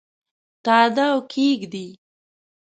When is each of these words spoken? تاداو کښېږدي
تاداو 0.65 1.17
کښېږدي 1.31 1.87